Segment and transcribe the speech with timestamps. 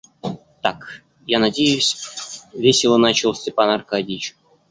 [0.63, 0.95] Так
[1.27, 1.95] я надеюсь...—
[2.53, 4.35] весело начал Степан Аркадьич.